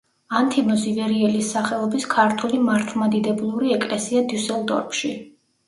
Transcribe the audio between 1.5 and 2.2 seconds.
სახელობის